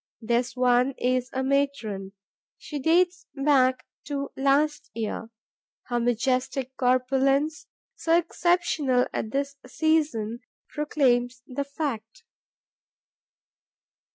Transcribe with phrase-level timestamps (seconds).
[0.21, 2.13] This one is a matron;
[2.57, 5.29] she dates back to last year;
[5.89, 12.23] her majestic corpulence, so exceptional at this season, proclaims the fact.